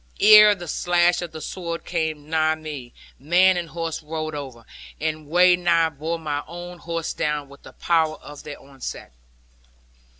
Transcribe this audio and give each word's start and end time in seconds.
Ere 0.19 0.55
the 0.55 0.67
slash 0.67 1.21
of 1.21 1.31
the 1.31 1.41
sword 1.41 1.85
came 1.85 2.27
nigh 2.27 2.55
me, 2.55 2.91
man 3.19 3.55
and 3.55 3.69
horse 3.69 4.01
rolled 4.01 4.33
over, 4.33 4.65
and 4.99 5.27
wellnigh 5.29 5.89
bore 5.89 6.17
my 6.17 6.41
own 6.47 6.79
horse 6.79 7.13
down, 7.13 7.47
with 7.49 7.61
the 7.61 7.73
power 7.73 8.15
of 8.19 8.41
their 8.41 8.59
onset. 8.59 9.13